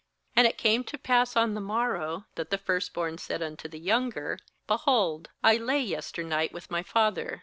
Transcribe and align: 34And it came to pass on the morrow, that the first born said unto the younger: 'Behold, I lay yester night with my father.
34And 0.35 0.45
it 0.47 0.57
came 0.57 0.83
to 0.85 0.97
pass 0.97 1.35
on 1.35 1.53
the 1.53 1.61
morrow, 1.61 2.25
that 2.33 2.49
the 2.49 2.57
first 2.57 2.91
born 2.91 3.19
said 3.19 3.43
unto 3.43 3.67
the 3.67 3.77
younger: 3.77 4.39
'Behold, 4.65 5.29
I 5.43 5.57
lay 5.57 5.79
yester 5.83 6.23
night 6.23 6.51
with 6.51 6.71
my 6.71 6.81
father. 6.81 7.39